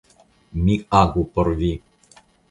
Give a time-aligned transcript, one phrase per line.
[0.61, 1.69] Mi agu por vi.